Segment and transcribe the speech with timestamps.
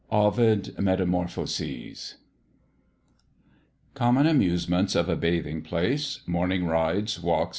[0.11, 1.85] OVID, Metamophoses.
[1.85, 2.15] AMUSEMENTS.
[3.93, 7.49] Common Amusements of a Bathing place Morning Rides, Walks, &c.